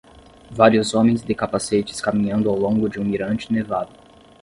[0.49, 3.91] Vários homens de capacetes caminhando ao longo de um mirante nevado.